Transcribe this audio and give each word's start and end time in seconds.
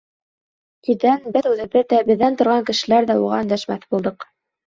Тиҙҙән 0.87 1.27
беҙ 1.35 1.49
үҙебеҙ 1.49 1.85
ҙә, 1.93 1.99
беҙҙә 2.09 2.29
торған 2.39 2.65
кешеләр 2.71 3.09
ҙә 3.13 3.19
уға 3.27 3.43
өндәшмәҫ 3.45 3.85
булдыҡ. 3.93 4.27